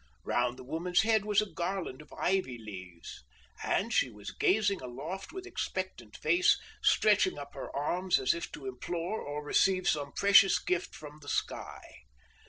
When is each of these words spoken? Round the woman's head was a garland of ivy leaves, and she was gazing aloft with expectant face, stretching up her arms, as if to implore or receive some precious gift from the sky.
Round 0.23 0.57
the 0.57 0.63
woman's 0.63 1.03
head 1.03 1.25
was 1.25 1.43
a 1.43 1.51
garland 1.51 2.01
of 2.01 2.11
ivy 2.13 2.57
leaves, 2.57 3.23
and 3.63 3.93
she 3.93 4.09
was 4.09 4.31
gazing 4.31 4.81
aloft 4.81 5.31
with 5.31 5.45
expectant 5.45 6.17
face, 6.17 6.59
stretching 6.81 7.37
up 7.37 7.53
her 7.53 7.69
arms, 7.75 8.17
as 8.19 8.33
if 8.33 8.51
to 8.53 8.65
implore 8.65 9.21
or 9.21 9.43
receive 9.43 9.87
some 9.87 10.11
precious 10.13 10.57
gift 10.57 10.95
from 10.95 11.19
the 11.19 11.29
sky. 11.29 11.81